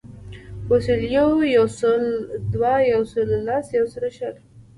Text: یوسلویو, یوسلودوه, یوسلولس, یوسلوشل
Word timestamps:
یوسلویو, 0.71 1.27
یوسلودوه, 1.57 2.73
یوسلولس, 2.91 3.65
یوسلوشل 3.77 4.35